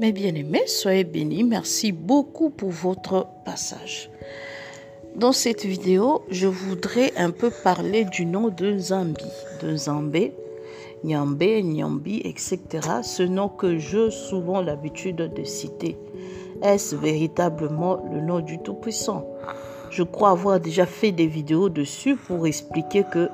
[0.00, 1.44] Mes bien-aimés, soyez bénis.
[1.44, 4.10] Merci beaucoup pour votre passage.
[5.14, 9.26] Dans cette vidéo, je voudrais un peu parler du nom de Zambi,
[9.62, 10.32] de Zambé,
[11.04, 12.60] Nyambé, Nyambi, etc.
[13.02, 15.98] Ce nom que j'ai souvent l'habitude de citer.
[16.62, 19.26] Est-ce véritablement le nom du Tout-Puissant?
[19.90, 23.28] Je crois avoir déjà fait des vidéos dessus pour expliquer que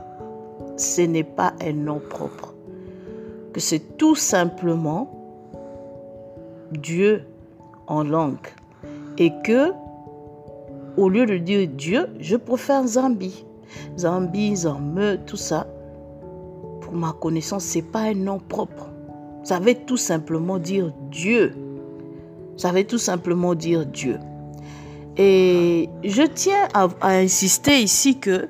[0.77, 2.55] ce n'est pas un nom propre,
[3.53, 5.16] que c'est tout simplement
[6.73, 7.25] Dieu
[7.87, 8.37] en langue.
[9.19, 9.73] Et que,
[10.97, 13.45] au lieu de dire Dieu, je préfère Zambi.
[13.97, 15.67] Zambi, Zame, tout ça.
[16.81, 18.91] Pour ma connaissance, c'est pas un nom propre.
[19.43, 21.55] Ça veut tout simplement dire Dieu.
[22.57, 24.19] Ça veut tout simplement dire Dieu.
[25.17, 28.49] Et je tiens à, à insister ici que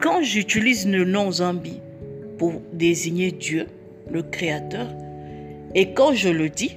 [0.00, 1.80] quand j'utilise le nom Zambi
[2.38, 3.66] pour désigner Dieu,
[4.10, 4.86] le Créateur,
[5.74, 6.76] et quand je le dis,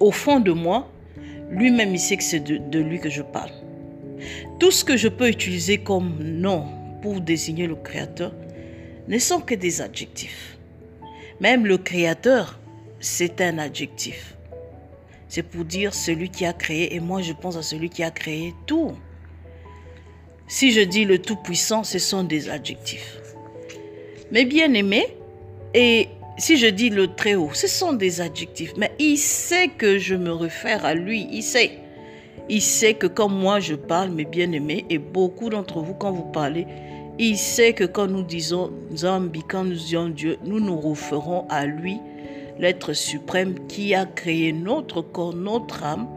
[0.00, 0.90] au fond de moi,
[1.50, 3.50] lui-même, il sait que c'est de, lui que je parle.
[4.58, 6.66] Tout ce que je peux utiliser comme nom
[7.02, 8.34] pour désigner le Créateur
[9.08, 10.58] ne sont que des adjectifs.
[11.40, 12.58] Même le Créateur,
[12.98, 14.36] c'est un adjectif.
[15.28, 18.10] C'est pour dire celui qui a créé, et moi je pense à celui qui a
[18.10, 18.92] créé tout.
[20.48, 23.20] Si je dis le Tout-Puissant, ce sont des adjectifs.
[24.32, 25.06] Mais bien aimé,
[25.74, 26.08] et
[26.40, 30.14] si je dis le très haut, ce sont des adjectifs, mais il sait que je
[30.14, 31.78] me réfère à lui, il sait.
[32.48, 36.24] Il sait que quand moi je parle, mes bien-aimés, et beaucoup d'entre vous quand vous
[36.24, 36.66] parlez,
[37.18, 41.66] il sait que quand nous disons Zambi, quand nous disons Dieu, nous nous référons à
[41.66, 41.98] lui,
[42.58, 46.08] l'être suprême qui a créé notre corps, notre âme,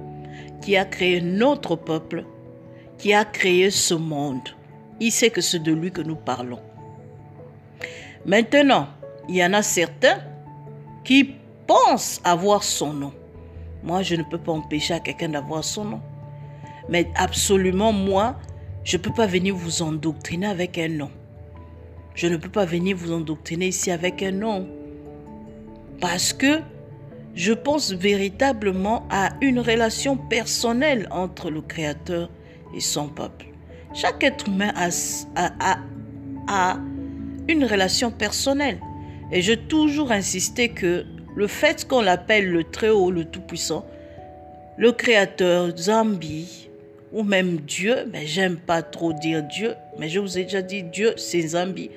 [0.61, 2.23] qui a créé notre peuple,
[2.97, 4.47] qui a créé ce monde.
[5.01, 6.59] Il sait que c'est de lui que nous parlons.
[8.25, 8.87] Maintenant,
[9.29, 10.19] il y en a certains
[11.03, 11.35] qui
[11.67, 13.13] pensent avoir son nom.
[13.83, 16.01] Moi, je ne peux pas empêcher à quelqu'un d'avoir son nom.
[16.89, 18.35] Mais absolument, moi,
[18.83, 21.11] je ne peux pas venir vous endoctriner avec un nom.
[22.15, 24.67] Je ne peux pas venir vous endoctriner ici avec un nom.
[25.99, 26.59] Parce que
[27.33, 32.29] je pense véritablement à une relation personnelle entre le Créateur
[32.75, 33.47] et son peuple.
[33.93, 34.89] Chaque être humain a,
[35.35, 35.77] a,
[36.47, 36.77] a
[37.47, 38.79] une relation personnelle.
[39.31, 43.85] Et j'ai toujours insisté que le fait qu'on l'appelle le Très-Haut, le Tout-Puissant,
[44.77, 46.69] le Créateur, Zambi,
[47.11, 50.83] ou même Dieu, mais j'aime pas trop dire Dieu, mais je vous ai déjà dit
[50.83, 51.89] Dieu, c'est Zambi.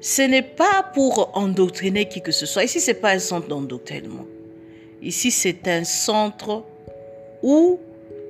[0.00, 2.64] Ce n'est pas pour endoctriner qui que ce soit.
[2.64, 4.26] Ici, ce n'est pas un centre d'endoctrinement.
[5.00, 6.64] Ici, c'est un centre
[7.42, 7.78] où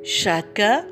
[0.05, 0.85] chacun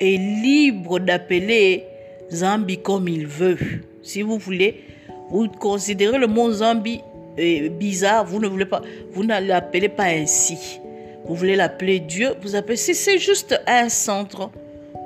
[0.00, 1.84] est libre d'appeler
[2.30, 3.58] Zambi comme il veut.
[4.02, 4.82] Si vous voulez,
[5.30, 7.00] vous considérez le mot Zambi
[7.38, 8.82] euh, bizarre, vous ne voulez pas,
[9.12, 10.80] vous ne l'appelez pas ainsi.
[11.24, 12.76] Vous voulez l'appeler Dieu, vous appelez.
[12.76, 14.50] C'est juste un centre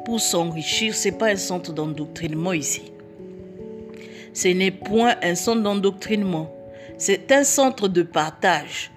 [0.05, 2.93] pour s'enrichir, c'est pas un centre d'endoctrinement ici.
[4.33, 6.51] Ce n'est point un centre d'endoctrinement,
[6.99, 8.91] c'est un centre de partage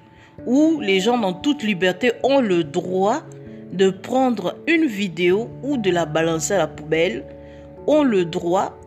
[0.45, 3.23] où les gens dans toute liberté ont le droit
[3.71, 7.25] de prendre une vidéo ou de la balancer à la poubelle,
[7.85, 8.77] ont le droit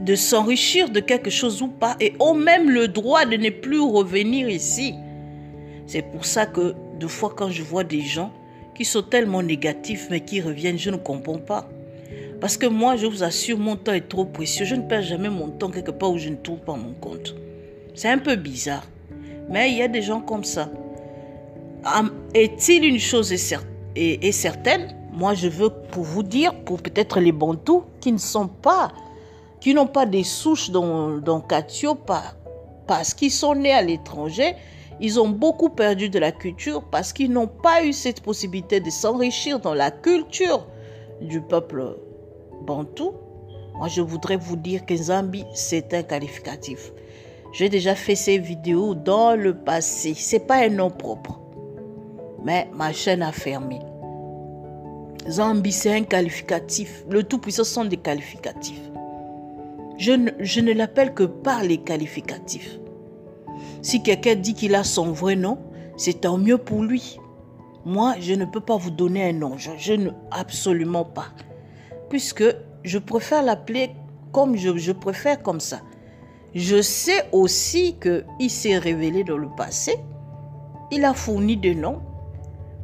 [0.00, 3.80] de s'enrichir de quelque chose ou pas et ont même le droit de ne plus
[3.80, 4.94] revenir ici.
[5.86, 8.32] C'est pour ça que deux fois quand je vois des gens
[8.74, 11.68] qui sont tellement négatifs mais qui reviennent, je ne comprends pas.
[12.40, 14.64] Parce que moi, je vous assure, mon temps est trop précieux.
[14.64, 17.34] Je ne perds jamais mon temps quelque part où je ne trouve pas mon compte.
[17.94, 18.86] C'est un peu bizarre.
[19.50, 20.70] Mais il y a des gens comme ça.
[22.32, 24.96] Est-il une chose est certaine?
[25.12, 28.92] Moi, je veux pour vous dire, pour peut-être les bantous qui ne sont pas
[29.60, 31.44] qui n'ont pas des souches dans, dans
[32.86, 34.56] parce qu'ils sont nés à l'étranger,
[35.00, 38.90] ils ont beaucoup perdu de la culture parce qu'ils n'ont pas eu cette possibilité de
[38.90, 40.66] s'enrichir dans la culture
[41.20, 41.96] du peuple
[42.66, 43.12] bantou.
[43.76, 46.92] Moi, je voudrais vous dire que Zambi, c'est un qualificatif.
[47.52, 50.14] J'ai déjà fait ces vidéos dans le passé.
[50.14, 51.40] C'est pas un nom propre.
[52.44, 53.78] Mais ma chaîne a fermé.
[55.28, 57.04] Zambi, c'est un qualificatif.
[57.08, 58.89] Le Tout-Puissant sont des qualificatifs
[60.00, 62.78] je ne, l'appelle que par les qualificatifs.
[63.82, 65.58] Si quelqu'un dit qu'il a son vrai nom,
[65.98, 67.18] c'est tant mieux pour lui.
[67.84, 69.58] Moi, je ne peux pas vous donner un nom.
[69.58, 71.26] Je, ne absolument pas.
[72.08, 72.44] Puisque
[72.82, 73.90] je préfère l'appeler
[74.32, 75.82] comme je, je, préfère comme ça.
[76.54, 79.96] Je sais aussi qu'il s'est révélé dans le passé.
[80.90, 82.00] Il a fourni des noms.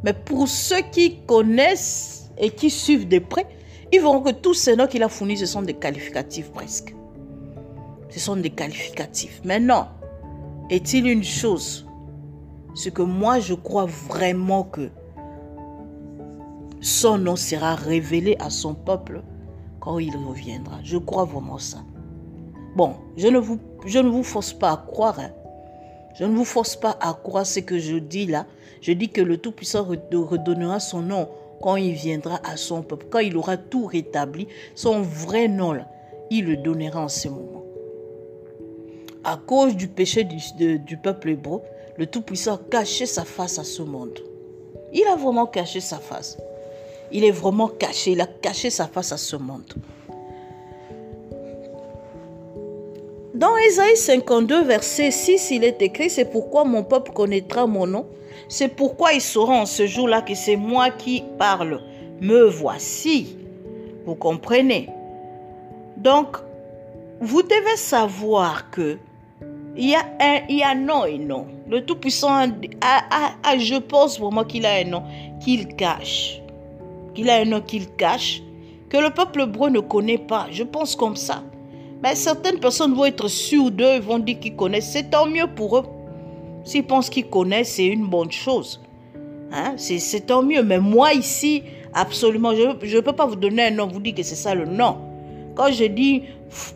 [0.05, 3.47] Mais pour ceux qui connaissent et qui suivent de près,
[3.91, 6.95] ils verront que tous ces noms qu'il a fournis, ce sont des qualificatifs presque
[8.17, 9.43] ce sont des qualificatifs.
[9.45, 9.89] Maintenant,
[10.71, 11.87] est-il une chose
[12.75, 14.89] Ce que moi je crois vraiment que
[16.81, 19.23] son nom sera révélé à son peuple
[19.81, 20.79] quand il reviendra?
[20.83, 21.85] Je crois vraiment ça.
[22.75, 25.21] Bon, je ne vous, force pas à croire.
[25.21, 25.33] Hein.
[26.19, 28.47] Je ne vous force pas à croire ce que je dis là.
[28.81, 31.29] Je dis que le Tout-Puissant redonnera son nom
[31.61, 35.77] quand il viendra à son peuple, quand il aura tout rétabli, son vrai nom
[36.31, 37.56] il le donnera en ce moment.
[39.28, 41.61] À cause du péché du, peuple hébreu,
[41.99, 44.20] le Tout-Puissant a caché sa face à ce monde.
[44.93, 46.38] Il a vraiment caché sa face.
[47.11, 49.75] Il est vraiment caché, il a caché sa face à ce monde.
[53.34, 58.06] Dans Ésaïe 52, verset 6, il est écrit, c'est pourquoi mon peuple connaîtra mon nom.
[58.49, 61.81] C'est pourquoi il saura en ce jour-là que c'est moi qui parle.
[62.20, 63.37] Me voici.
[64.05, 64.88] Vous comprenez?
[65.96, 66.37] Donc,
[67.20, 68.99] vous devez savoir que
[69.76, 70.73] il y a un, il y a
[71.08, 71.46] et non.
[71.69, 72.49] Le Tout-Puissant
[72.81, 75.02] a, je pense vraiment qu'il a un nom
[75.40, 76.40] qu'il cache
[77.17, 78.43] qu'il a un nom qu'il cache,
[78.90, 80.46] que le peuple hébreu ne connaît pas.
[80.52, 81.43] Je pense comme ça.
[82.02, 84.93] Mais certaines personnes vont être sûres d'eux, vont dire qu'ils connaissent.
[84.93, 85.84] C'est tant mieux pour eux.
[86.62, 88.82] S'ils pensent qu'ils connaissent, c'est une bonne chose.
[89.50, 89.75] Hein?
[89.78, 90.62] C'est tant mieux.
[90.62, 91.62] Mais moi ici,
[91.94, 94.67] absolument, je ne peux pas vous donner un nom, vous dire que c'est ça le
[94.67, 94.99] nom.
[95.56, 96.23] Quand je dis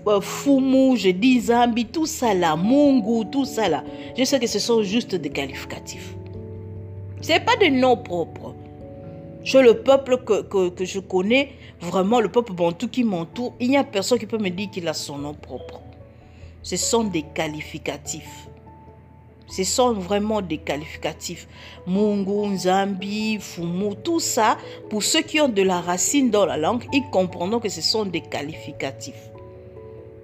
[0.09, 3.85] euh, Fumu, je dis Zambi, tout ça là, Mungu, tout ça là,
[4.17, 6.15] je sais que ce sont juste des qualificatifs.
[7.21, 8.55] Ce n'est pas des noms propres.
[9.45, 13.85] Je, le peuple que, je connais, vraiment le peuple bantou qui m'entoure, il n'y a
[13.85, 15.81] personne qui peut me dire qu'il a son nom propre.
[16.63, 18.49] Ce sont des qualificatifs.
[19.51, 21.49] Ce sont vraiment des qualificatifs.
[21.87, 24.57] Mungu, Zambi, Fumu, tout ça,
[24.89, 28.05] pour ceux qui ont de la racine dans la langue, ils comprendront que ce sont
[28.05, 29.31] des qualificatifs.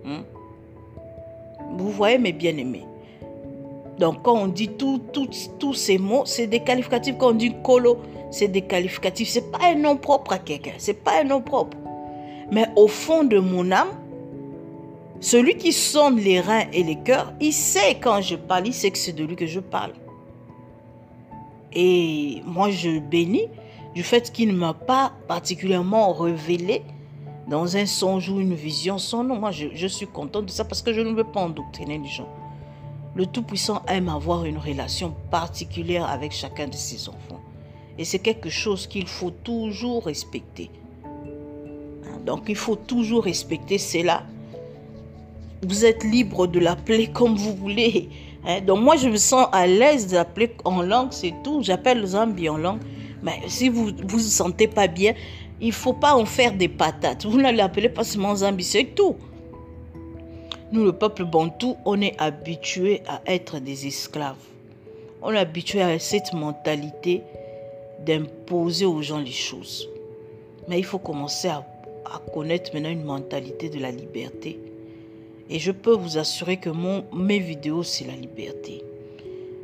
[0.05, 0.23] Hmm?
[1.76, 2.84] Vous voyez mes bien-aimés?
[3.99, 7.17] Donc quand on dit tous ces mots, c'est des qualificatifs.
[7.19, 7.99] Quand on dit colo,
[8.31, 9.28] c'est des qualificatifs.
[9.28, 10.75] C'est pas un nom propre à quelqu'un.
[10.78, 11.76] C'est pas un nom propre.
[12.52, 13.88] Mais au fond de mon âme,
[15.21, 18.91] celui qui sonne les reins et les cœurs, il sait quand je parle, il sait
[18.91, 19.93] que c'est de lui que je parle.
[21.73, 23.49] Et moi, je bénis
[23.95, 26.83] du fait qu'il ne m'a pas particulièrement révélé
[27.49, 29.37] dans un songe ou une vision son nom.
[29.37, 32.09] Moi, je, je suis contente de ça parce que je ne veux pas endoctriner les
[32.09, 32.29] gens.
[33.15, 37.41] Le Tout-Puissant aime avoir une relation particulière avec chacun de ses enfants.
[37.99, 40.71] Et c'est quelque chose qu'il faut toujours respecter.
[41.05, 44.25] Hein, donc il faut toujours respecter cela.
[45.69, 48.09] Vous êtes libre de l'appeler comme vous voulez.
[48.47, 48.61] Hein.
[48.61, 51.61] Donc moi je me sens à l'aise d'appeler en langue, c'est tout.
[51.63, 52.81] J'appelle Zambi en langue.
[53.23, 55.15] Mais si vous ne vous, sentez pas bien,
[55.61, 57.25] il faut pas en faire des patates.
[57.27, 59.17] Vous ne l'appelez pas seulement Zambi, c'est tout.
[60.73, 64.35] Nous, le peuple bantou, on est habitué à être des esclaves.
[65.23, 67.23] On est habitué à cette mentalité
[68.05, 69.89] d'imposer aux gens les choses.
[70.69, 71.65] Mais il faut commencer à,
[72.35, 74.59] connaître maintenant une mentalité de la liberté.
[75.49, 78.83] Et je peux vous assurer que mon, mes vidéos, c'est la liberté.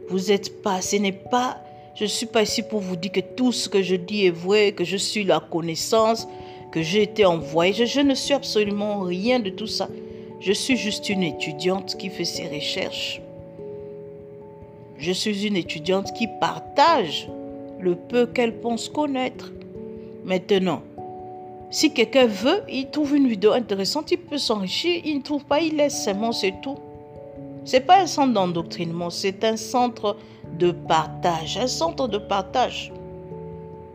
[0.09, 1.59] Vous n'êtes pas, ce n'est pas,
[1.95, 4.31] je ne suis pas ici pour vous dire que tout ce que je dis est
[4.31, 6.29] vrai, que je suis la connaissance,
[6.71, 7.73] que j'ai été envoyé.
[7.73, 9.89] Je, je ne suis absolument rien de tout ça.
[10.41, 13.21] Je suis juste une étudiante qui fait ses recherches.
[14.99, 17.29] Je suis une étudiante qui partage
[17.81, 19.53] le peu qu'elle pense connaître.
[20.25, 20.83] Maintenant,
[21.73, 25.61] si quelqu'un veut, il trouve une vidéo intéressante, il peut s'enrichir, il ne trouve pas,
[25.61, 26.77] il laisse seulement, c'est tout.
[27.65, 30.19] C'est pas un centre d'endoctrinement, c'est un centre
[30.59, 32.93] de partage, un centre de partage.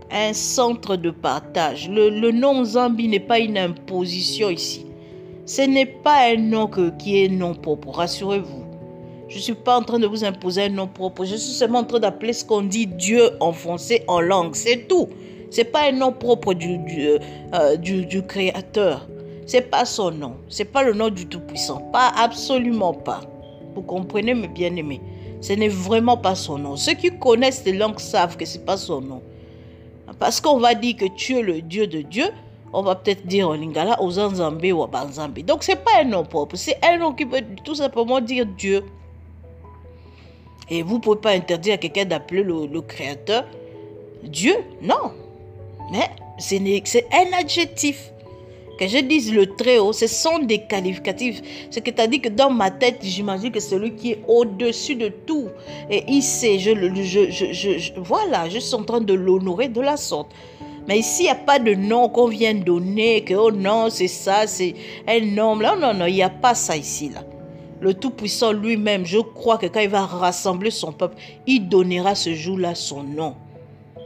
[0.10, 1.88] Un centre de partage.
[1.90, 4.86] Le, nom Zambi n'est pas une imposition ici.
[5.46, 6.68] Ce n'est pas un nom
[6.98, 8.64] qui est non propre, rassurez-vous.
[9.28, 11.26] Je ne suis pas en train de vous imposer un nom propre.
[11.26, 14.56] Je suis seulement en train d'appeler ce qu'on dit Dieu en français, en langue.
[14.56, 15.10] C'est tout.
[15.50, 17.10] Ce n'est pas un nom propre du, du,
[17.54, 19.08] euh, du, du Créateur.
[19.46, 20.36] Ce n'est pas son nom.
[20.50, 21.90] Ce n'est pas le nom du Tout-Puissant.
[21.92, 23.22] Pas absolument pas.
[23.76, 25.02] Vous comprenez, mes bien-aimés?
[25.40, 26.76] Ce n'est vraiment pas son nom.
[26.76, 29.22] Ceux qui connaissent les langues savent que ce n'est pas son nom.
[30.20, 32.26] Parce qu'on va dire que tu es le Dieu de Dieu,
[32.74, 35.44] on va peut-être dire en lingala, aux Anzambé ou à Banzambé.
[35.44, 36.56] Donc, ce n'est pas un nom propre.
[36.56, 38.84] C'est un nom qui veut tout simplement dire Dieu.
[40.70, 43.46] Et vous ne pouvez pas interdire à quelqu'un d'appeler le, Créateur
[44.24, 44.56] Dieu.
[44.82, 45.14] Non.
[45.92, 48.12] Mais c'est un adjectif.
[48.80, 51.42] Que je dise le très haut, ce sont des qualificatifs.
[51.72, 54.94] Ce que tu as dit que dans ma tête, j'imagine que celui qui est au-dessus
[54.94, 55.48] de tout.
[55.90, 60.30] Et il sait, je, je, voilà, je suis en train de l'honorer de la sorte.
[60.88, 64.08] Mais ici, il n'y a pas de nom qu'on vient donner, que oh non, c'est
[64.08, 64.76] ça, c'est
[65.08, 65.56] un nom.
[65.56, 67.10] Non, non, non, il n'y a pas ça ici.
[67.10, 67.24] là.
[67.82, 72.34] le Tout-Puissant lui-même, je crois que quand il va rassembler son peuple, il donnera ce
[72.36, 73.36] jour-là son nom.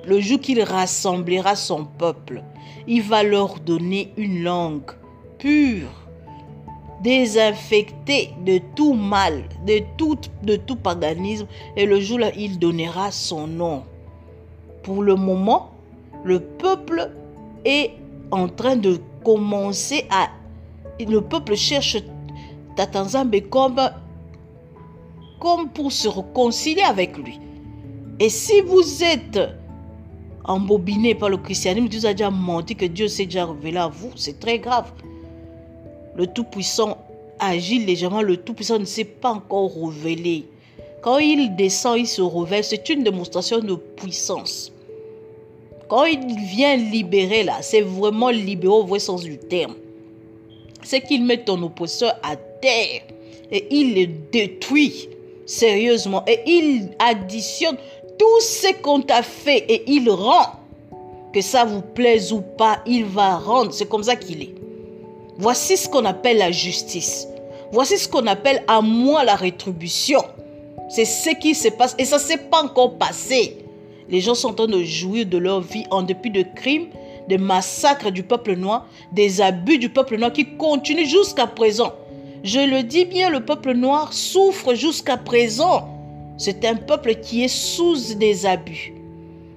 [0.03, 2.43] Le jour qu'il rassemblera son peuple,
[2.88, 4.91] il va leur donner une langue
[5.38, 5.89] pure,
[7.03, 11.46] désinfectée de tout mal, de tout, de tout paganisme.
[11.77, 13.84] Et le jour-là, il donnera son nom.
[14.81, 15.72] Pour le moment,
[16.24, 17.12] le peuple
[17.63, 17.91] est
[18.31, 20.29] en train de commencer à...
[21.00, 21.98] Le peuple cherche
[22.75, 23.79] Tatanzambe comme,
[25.39, 27.39] comme pour se réconcilier avec lui.
[28.20, 29.39] Et si vous êtes
[30.46, 34.12] embobiné par le christianisme, Dieu a déjà menti que Dieu s'est déjà révélé à vous,
[34.16, 34.92] c'est très grave.
[36.16, 36.98] Le Tout-Puissant
[37.40, 40.46] agit légèrement, le Tout-Puissant ne s'est pas encore révélé.
[41.02, 44.72] Quand il descend, il se révèle, c'est une démonstration de puissance.
[45.88, 49.76] Quand il vient libérer là, c'est vraiment libérer au vrai sens du terme.
[50.84, 53.02] C'est qu'il met ton oppresseur à terre
[53.52, 55.10] et il le détruit
[55.46, 57.78] sérieusement et il additionne
[58.22, 60.60] tout ce qu'on t'a fait et il rend.
[61.34, 63.74] Que ça vous plaise ou pas, il va rendre.
[63.74, 64.54] C'est comme ça qu'il est.
[65.40, 67.28] Voici ce qu'on appelle la justice.
[67.72, 70.22] Voici ce qu'on appelle à moi la rétribution.
[70.88, 73.58] C'est ce qui se passe et ça ne s'est pas encore passé.
[74.08, 76.90] Les gens sont en train de jouir de leur vie en dépit de crimes,
[77.28, 81.94] des massacres du peuple noir, des abus du peuple noir qui continuent jusqu'à présent.
[82.44, 86.00] Je le dis bien, le peuple noir souffre jusqu'à présent.
[86.42, 88.96] C'est un peuple qui est sous des abus.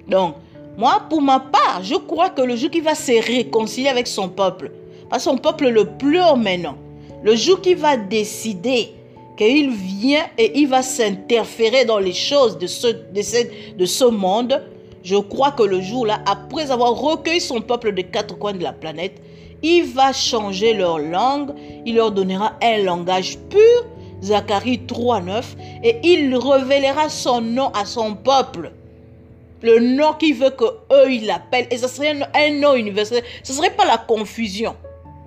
[0.06, 0.34] Donc,
[0.76, 4.28] moi, pour ma part, je crois que le jour qui va se réconcilier avec son
[4.28, 4.70] peuple,
[5.08, 6.76] parce son peuple le pleure maintenant,
[7.22, 8.90] le jour qui va décider
[9.38, 14.62] qu'il vient et il va s'interférer dans les choses de ce, de, de ce monde,
[15.02, 18.74] je crois que le jour-là, après avoir recueilli son peuple des quatre coins de la
[18.74, 19.22] planète,
[19.62, 21.54] il va changer leur langue,
[21.86, 23.86] il leur donnera un langage pur,
[24.24, 25.42] Zacharie 3.9,
[25.82, 28.72] et il révélera son nom à son peuple.
[29.62, 33.22] Le nom qu'il veut que eux ils l'appellent, et ce serait un, un nom universel.
[33.42, 34.74] Ce ne serait pas la confusion.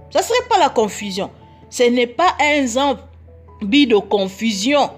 [0.09, 1.29] Ce ne serait pas la confusion.
[1.69, 3.03] Ce n'est pas un exemple
[3.61, 4.89] de confusion.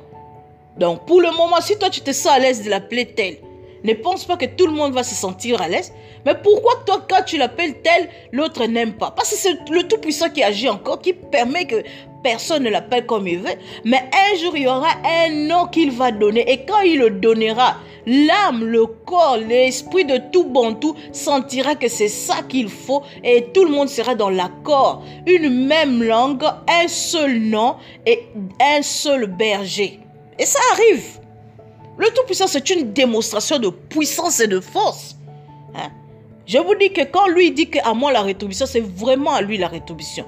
[0.78, 3.38] Donc, pour le moment, si toi tu te sens à l'aise de l'appeler tel,
[3.84, 5.94] ne pense pas que tout le monde va se sentir à l'aise.
[6.26, 9.12] Mais pourquoi toi, quand tu l'appelles tel, l'autre n'aime pas?
[9.12, 11.84] Parce que c'est le Tout-Puissant qui agit encore, qui permet que
[12.24, 13.56] personne ne l'appelle comme il veut.
[13.86, 16.50] Mais un jour, il y aura un nom qu'il va donner.
[16.52, 21.88] Et quand il le donnera, l'âme, le corps, l'esprit de tout bon tout sentira que
[21.88, 25.04] c'est ça qu'il faut et tout le monde sera dans l'accord.
[25.28, 28.24] Une même langue, un seul nom et
[28.60, 30.00] un seul berger.
[30.38, 31.19] Et ça arrive.
[32.00, 35.18] Le Tout-Puissant, c'est une démonstration de puissance et de force.
[35.76, 35.90] Hein?
[36.46, 39.58] Je vous dis que quand lui dit qu'à moi la rétribution, c'est vraiment à lui
[39.58, 40.26] la rétribution.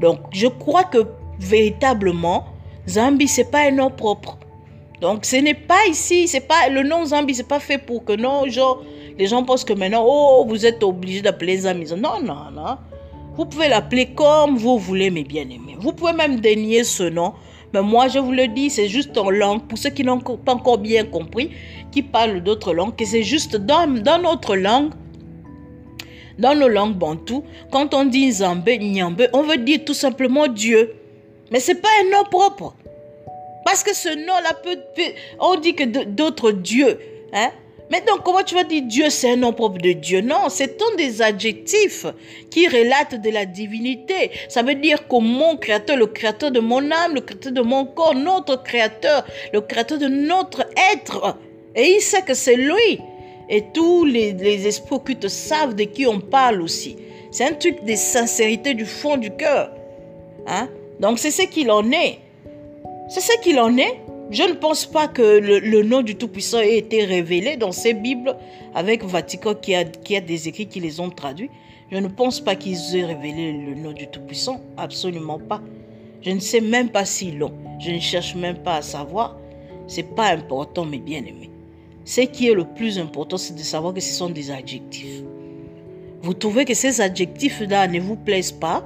[0.00, 1.06] Donc, je crois que
[1.38, 2.46] véritablement,
[2.88, 4.36] Zambi, c'est pas un nom propre.
[5.00, 8.14] Donc, ce n'est pas ici, c'est pas le nom Zambi, c'est pas fait pour que
[8.14, 8.82] non, genre,
[9.16, 11.86] les gens pensent que maintenant, oh, vous êtes obligé d'appeler Zambi.
[11.92, 12.76] Non, non, non.
[13.36, 15.76] Vous pouvez l'appeler comme vous voulez, mes bien-aimés.
[15.78, 17.34] Vous pouvez même dénier ce nom
[17.74, 20.52] mais moi, je vous le dis, c'est juste en langue, pour ceux qui n'ont pas
[20.52, 21.50] encore bien compris,
[21.90, 24.92] qui parlent d'autres langues, que c'est juste dans, dans notre langue,
[26.38, 30.94] dans nos langues bantoues, quand on dit Zambé, Nyambé, on veut dire tout simplement Dieu.
[31.50, 32.76] Mais ce n'est pas un nom propre.
[33.64, 34.78] Parce que ce nom-là peut,
[35.40, 37.00] On dit que d'autres dieux.
[37.32, 37.50] Hein?
[37.94, 40.20] Mais donc, comment tu vas dire Dieu, c'est un nom propre de Dieu?
[40.20, 42.06] Non, c'est un des adjectifs
[42.50, 44.32] qui relatent de la divinité.
[44.48, 47.84] Ça veut dire que mon créateur, le créateur de mon âme, le créateur de mon
[47.84, 51.36] corps, notre créateur, le créateur de notre être.
[51.76, 52.98] Et il sait que c'est lui.
[53.48, 56.96] Et tous les, les esprits occultes savent de qui on parle aussi.
[57.30, 59.70] C'est un truc de sincérité du fond du cœur.
[60.48, 60.68] Hein?
[60.98, 62.18] Donc, c'est ce qu'il en est.
[63.08, 64.00] C'est ce qu'il en est.
[64.30, 68.34] Je ne pense pas que le, nom du Tout-Puissant ait été révélé dans ces Bibles
[68.74, 69.84] avec Vatican qui a,
[70.20, 71.50] des écrits qui les ont traduits.
[71.92, 74.60] Je ne pense pas qu'ils aient révélé le nom du Tout-Puissant.
[74.78, 75.60] Absolument pas.
[76.22, 77.52] Je ne sais même pas s'ils l'ont.
[77.78, 79.36] Je ne cherche même pas à savoir.
[79.86, 81.50] C'est pas important, mes bien-aimés.
[82.06, 85.22] Ce qui est le plus important, c'est de savoir que ce sont des adjectifs.
[86.22, 88.82] Vous trouvez que ces adjectifs-là ne vous plaisent pas,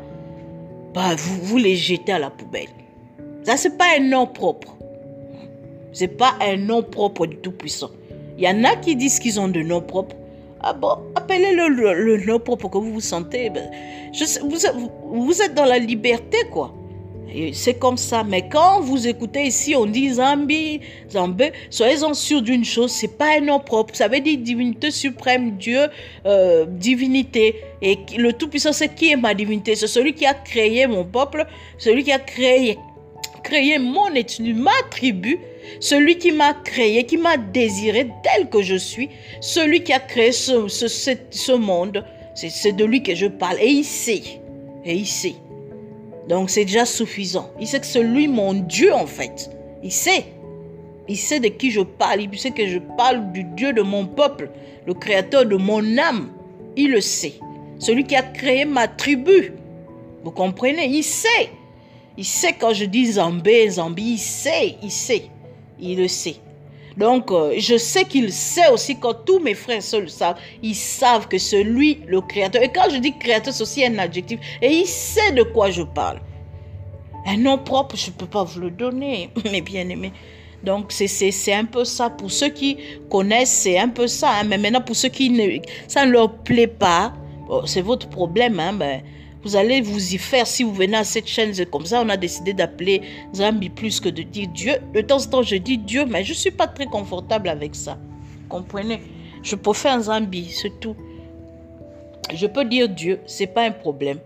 [0.94, 2.68] bah vous, vous les jetez à la poubelle.
[3.44, 4.77] Ça, c'est pas un nom propre.
[5.92, 7.90] Ce n'est pas un nom propre du Tout-Puissant.
[8.38, 10.14] Il y en a qui disent qu'ils ont de noms propres.
[10.60, 13.50] Ah bon, appelez-le le, nom propre que vous vous sentez.
[13.50, 13.70] Ben,
[14.42, 16.74] vous, êtes dans la liberté, quoi.
[17.52, 18.24] C'est comme ça.
[18.24, 20.80] Mais quand vous écoutez ici, on dit Zambi,
[21.10, 23.94] Zambé, soyez-en sûrs d'une chose, c'est pas un nom propre.
[23.94, 25.88] Ça veut dire divinité suprême, Dieu,
[26.26, 27.56] euh, divinité.
[27.82, 29.74] Et le Tout-Puissant, c'est qui est ma divinité?
[29.74, 32.78] C'est celui qui a créé mon peuple, celui qui a créé
[33.42, 35.38] créé mon ethnie, ma tribu,
[35.80, 39.08] celui qui m'a créé, qui m'a désiré tel que je suis,
[39.40, 40.86] celui qui a créé ce, ce,
[41.30, 42.04] ce monde,
[42.34, 43.58] c'est de lui que je parle.
[43.60, 44.22] Et il sait.
[44.84, 45.34] Et il sait.
[46.28, 47.50] Donc c'est déjà suffisant.
[47.60, 49.50] Il sait que c'est lui mon Dieu en fait.
[49.82, 50.24] Il sait.
[51.08, 52.20] Il sait de qui je parle.
[52.22, 54.50] Il sait que je parle du Dieu de mon peuple,
[54.86, 56.30] le créateur de mon âme.
[56.76, 57.34] Il le sait.
[57.78, 59.52] Celui qui a créé ma tribu.
[60.22, 60.86] Vous comprenez?
[60.86, 61.50] Il sait.
[62.18, 65.30] Il sait quand je dis Zambé, Zambie, il sait, il sait.
[65.78, 66.34] Il le sait.
[66.96, 70.36] Donc, euh, je sais qu'il sait aussi quand tous mes frères se le savent.
[70.60, 72.60] Ils savent que c'est lui le créateur.
[72.60, 74.40] Et quand je dis créateur, c'est aussi un adjectif.
[74.60, 76.20] Et il sait de quoi je parle.
[77.24, 80.12] Un nom propre, je ne peux pas vous le donner, mes bien-aimés.
[80.64, 82.10] Donc, c'est un peu ça.
[82.10, 84.40] Pour ceux qui connaissent, c'est un peu ça.
[84.40, 84.44] Hein.
[84.48, 87.12] Mais maintenant, pour ceux qui ne, ça ne leur plaît pas,
[87.64, 88.58] c'est votre problème.
[88.58, 89.02] Hein, ben,
[89.44, 91.52] vous allez vous y faire si vous venez à cette chaîne.
[91.66, 93.02] Comme ça, on a décidé d'appeler
[93.34, 94.74] Zambi plus que de dire Dieu.
[94.92, 97.74] De temps en temps, je dis Dieu, mais je ne suis pas très confortable avec
[97.74, 97.98] ça.
[98.48, 99.00] Comprenez?
[99.42, 100.96] Je peux faire Zambi, c'est tout.
[102.34, 104.18] Je peux dire Dieu, c'est pas un problème.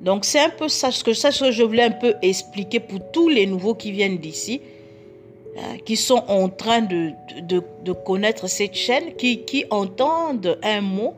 [0.00, 3.28] Donc c'est un peu ça ce que, ça, je voulais un peu expliquer pour tous
[3.28, 4.62] les nouveaux qui viennent d'ici,
[5.58, 7.10] hein, qui sont en train de,
[7.42, 11.14] de, de, connaître cette chaîne, qui, qui entendent un mot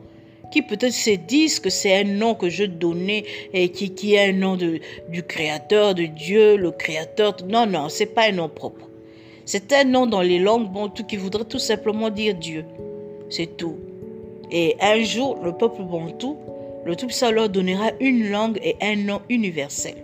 [0.53, 4.33] qui peut-être se disent que c'est un nom que je donnais et qui, est un
[4.33, 7.35] nom du Créateur, de Dieu, le Créateur.
[7.49, 8.87] Non, non, c'est pas un nom propre.
[9.45, 12.65] C'est un nom dans les langues bantou qui voudrait tout simplement dire Dieu.
[13.31, 13.77] C'est tout.
[14.51, 16.37] Et un jour, le peuple bantou,
[16.85, 19.95] le Tout-Puissant leur donnera une langue et un nom universel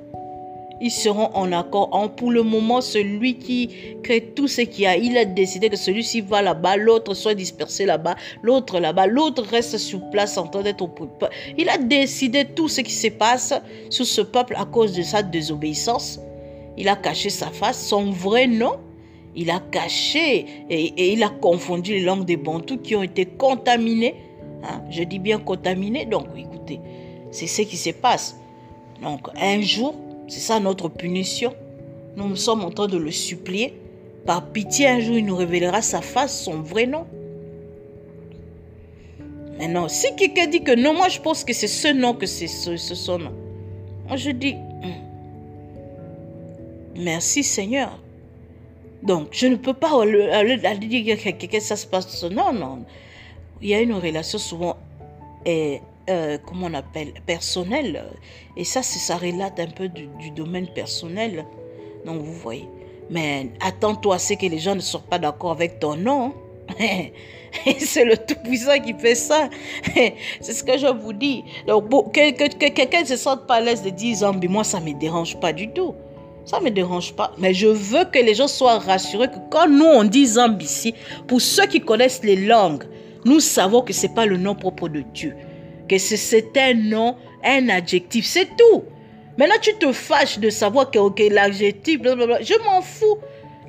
[0.82, 1.90] ils seront en accord.
[1.92, 3.70] En, pour le moment, celui qui
[4.04, 7.34] crée tout ce qu'il y a, il a décidé que celui-ci va là-bas, l'autre soit
[7.34, 11.30] dispersé là-bas, l'autre là-bas, l'autre reste sur place en train d'être au peuple.
[11.58, 13.54] Il a décidé tout ce qui se passe
[13.90, 16.20] sur ce peuple à cause de sa désobéissance.
[16.78, 18.78] Il a caché sa face, son vrai nom.
[19.36, 24.16] Il a caché et, il a confondu les langues des Bantous qui ont été contaminées.
[24.64, 24.82] Hein.
[24.90, 26.06] Je dis bien contaminées.
[26.06, 26.80] Donc, écoutez,
[27.32, 28.38] c'est ce qui se passe.
[29.02, 29.94] Donc, un jour,
[30.30, 31.54] c'est ça notre punition.
[32.16, 33.74] Nous sommes en train de le supplier.
[34.26, 37.06] Par pitié, un jour, il nous révélera sa face, son vrai nom.
[39.58, 42.48] Maintenant, si quelqu'un dit que non, moi je pense que c'est ce nom que c'est
[42.48, 43.34] ce, son nom.
[44.08, 44.94] Moi je dis, hum,
[46.98, 48.00] merci Seigneur.
[49.04, 52.24] Donc, je ne peux pas aller dire que quelqu'un ça se passe.
[52.24, 52.86] Non, non.
[53.62, 54.78] Il y a une relation souvent
[56.10, 58.04] euh, comment on appelle, personnel.
[58.58, 61.46] Et ça, ça relate un peu du, domaine personnel.
[62.06, 62.68] Donc, vous voyez.
[63.12, 66.34] Mais attends-toi à ce que les gens ne soient pas d'accord avec ton nom.
[67.80, 69.50] c'est le Tout-Puissant qui fait ça.
[70.42, 71.44] c'est ce que je vous dis.
[71.68, 75.00] Donc, que, quelqu'un se sente pas à l'aise de dire Zambi, moi, ça ne me
[75.00, 75.94] dérange pas du tout.
[76.46, 77.34] Ça ne me dérange pas.
[77.38, 80.96] Mais je veux que les gens soient rassurés que quand nous, on dit Zambi ici,
[81.28, 82.86] pour ceux qui connaissent les langues,
[83.26, 85.36] nous savons que ce n'est pas le nom propre de Dieu
[85.90, 88.84] que c'est un nom, un adjectif, c'est tout.
[89.38, 93.18] Maintenant, tu te fâches de savoir que ok l'adjectif, je m'en fous.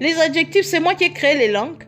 [0.01, 1.85] Les adjectifs, c'est moi qui ai créé les langues.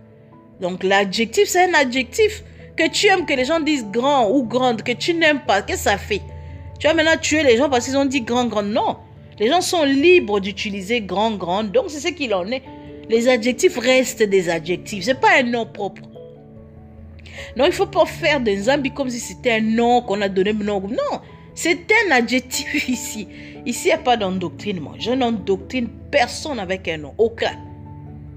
[0.60, 2.44] Donc l'adjectif, c'est un adjectif.
[2.76, 5.84] Que tu aimes que les gens disent grand ou grande, que tu n'aimes pas, qu'est-ce
[5.84, 6.22] que ça fait
[6.80, 8.62] Tu vas maintenant tuer les gens parce qu'ils ont dit grand, grand.
[8.62, 8.96] Non.
[9.38, 11.64] Les gens sont libres d'utiliser grand, grand.
[11.64, 12.62] Donc c'est ce qu'il en est.
[13.10, 15.04] Les adjectifs restent des adjectifs.
[15.04, 16.02] C'est pas un nom propre.
[17.56, 20.28] Non, il ne faut pas faire des zombies comme si c'était un nom qu'on a
[20.28, 20.52] donné.
[20.52, 21.20] Non,
[21.54, 23.28] c'est un adjectif ici.
[23.66, 24.94] Ici, il n'y a pas d'endoctrinement.
[24.98, 27.14] Je n'endoctrine personne avec un nom.
[27.18, 27.56] Aucun.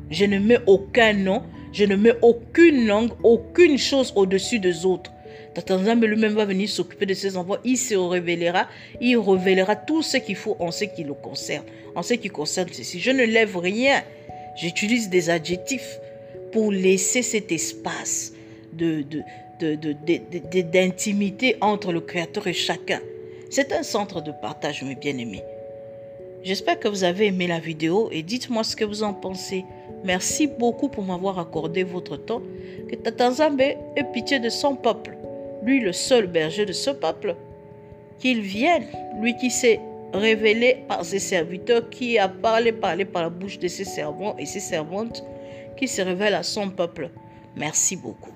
[0.10, 1.44] Je ne mets aucun nom.
[1.72, 5.12] Je ne mets aucune langue, aucune chose au-dessus des autres.
[5.54, 7.58] Tatanzambe lui-même va venir s'occuper de ses enfants.
[7.64, 8.68] Il se révélera.
[9.02, 11.66] Il révélera tout ce qu'il faut en ce qui le concerne.
[11.96, 13.00] En ce qui concerne ceci.
[13.00, 14.04] Je ne lève rien.
[14.56, 16.00] J'utilise des adjectifs
[16.52, 18.35] pour laisser cet espace
[18.76, 23.00] d'intimité de, de, entre le Créateur et chacun.
[23.50, 25.44] C'est un centre de partage, mes bien-aimés.
[26.44, 29.66] J'espère que vous avez aimé la vidéo et dites-moi ce que vous en pensez.
[30.04, 32.42] Merci beaucoup pour m'avoir accordé votre temps.
[32.88, 33.78] Que Tatanzambe ait
[34.14, 35.18] pitié de son peuple,
[35.64, 37.36] lui le seul berger de ce peuple.
[38.20, 38.86] Qu'il vienne,
[39.20, 39.80] lui qui s'est
[40.14, 44.46] révélé par ses serviteurs, qui a parlé, parlé par la bouche de ses servants et
[44.46, 45.24] ses servantes,
[45.78, 47.10] qui se révèle à son peuple.
[47.56, 48.32] Merci beaucoup.